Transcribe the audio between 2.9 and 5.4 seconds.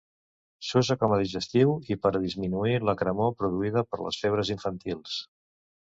la cremor produïda per les febres infantils.